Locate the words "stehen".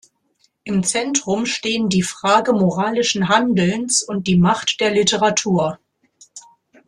1.45-1.87